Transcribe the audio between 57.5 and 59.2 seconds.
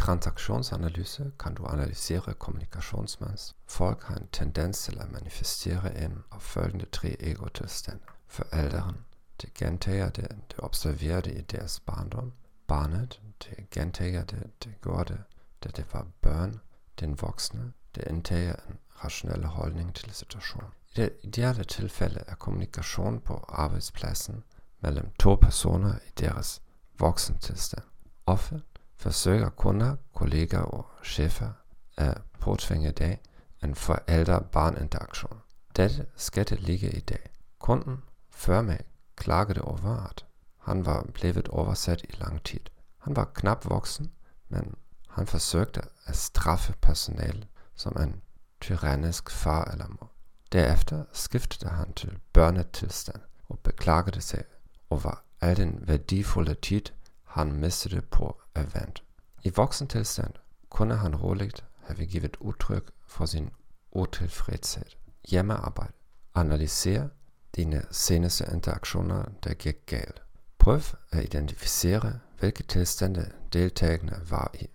mistet på å vente.